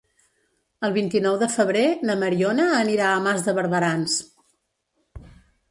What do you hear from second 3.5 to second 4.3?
Barberans.